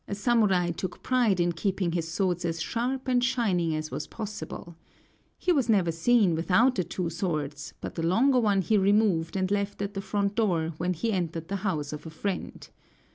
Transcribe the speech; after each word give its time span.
A 0.07 0.15
samurai 0.15 0.71
took 0.71 1.03
pride 1.03 1.39
in 1.39 1.51
keeping 1.51 1.91
his 1.91 2.07
swords 2.07 2.43
as 2.43 2.59
sharp 2.59 3.07
and 3.07 3.23
shining 3.23 3.75
as 3.75 3.91
was 3.91 4.07
possible. 4.07 4.75
He 5.37 5.51
was 5.51 5.69
never 5.69 5.91
seen 5.91 6.33
without 6.33 6.73
the 6.73 6.83
two 6.83 7.11
swords, 7.11 7.75
but 7.81 7.93
the 7.93 8.01
longer 8.01 8.39
one 8.39 8.61
he 8.63 8.79
removed 8.79 9.35
and 9.35 9.51
left 9.51 9.79
at 9.79 9.93
the 9.93 10.01
front 10.01 10.33
door 10.33 10.73
when 10.79 10.93
he 10.93 11.11
entered 11.13 11.49
the 11.49 11.57
house 11.57 11.93
of 11.93 12.07
a 12.07 12.09
friend. 12.09 12.67